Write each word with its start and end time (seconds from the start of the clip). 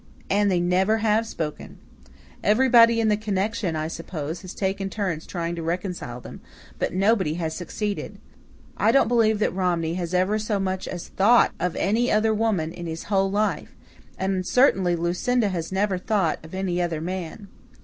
And 0.31 0.49
they 0.49 0.59
never 0.59 0.97
have 0.97 1.27
spoken. 1.27 1.77
Everybody 2.43 2.99
in 2.99 3.07
the 3.09 3.15
connection, 3.15 3.75
I 3.75 3.87
suppose, 3.87 4.41
has 4.41 4.55
taken 4.55 4.89
turns 4.89 5.27
trying 5.27 5.53
to 5.53 5.61
reconcile 5.61 6.19
them, 6.19 6.41
but 6.79 6.91
nobody 6.91 7.35
has 7.35 7.55
succeeded. 7.55 8.17
I 8.77 8.91
don't 8.91 9.07
believe 9.07 9.37
that 9.37 9.53
Romney 9.53 9.93
has 9.93 10.15
ever 10.15 10.39
so 10.39 10.59
much 10.59 10.87
as 10.87 11.09
THOUGHT 11.09 11.51
of 11.59 11.75
any 11.75 12.11
other 12.11 12.33
woman 12.33 12.71
in 12.71 12.87
his 12.87 13.03
whole 13.13 13.29
life, 13.29 13.75
and 14.17 14.43
certainly 14.43 14.95
Lucinda 14.95 15.49
has 15.49 15.71
never 15.71 15.99
thought 15.99 16.43
of 16.43 16.55
any 16.55 16.81
other 16.81 16.99
man. 16.99 17.47